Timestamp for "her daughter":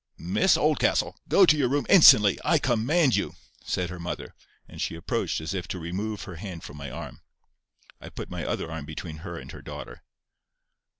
9.51-10.01